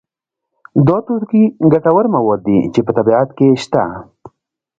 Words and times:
دا 0.87 0.97
توکي 1.05 1.43
ګټور 1.73 2.05
مواد 2.15 2.41
دي 2.47 2.57
چې 2.73 2.79
په 2.85 2.91
طبیعت 2.97 3.29
کې 3.37 3.47
شته. 3.63 3.83